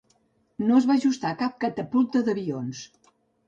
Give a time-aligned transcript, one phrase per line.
[0.69, 2.85] No es va ajustar cap catapulta d'avions.